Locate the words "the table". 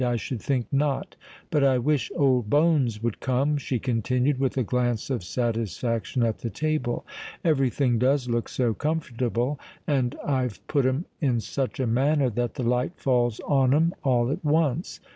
6.39-7.05